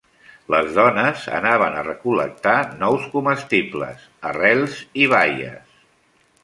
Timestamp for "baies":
5.15-5.81